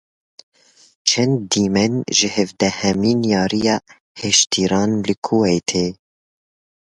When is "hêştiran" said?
4.19-4.91